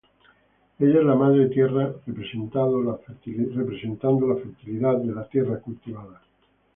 [0.79, 6.19] Ella es la madre Tierra representando la fertilidad de la tierra cultivada.